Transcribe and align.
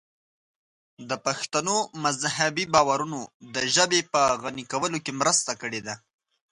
د 1.09 1.11
پښتنو 1.25 1.75
مذهبي 2.03 2.65
باورونو 2.73 3.19
د 3.55 3.55
ژبې 3.75 4.01
په 4.13 4.21
غني 4.43 4.65
کولو 4.71 4.97
کې 5.05 5.11
مرسته 5.21 5.51
کړې 5.61 5.81
ده. 5.87 5.95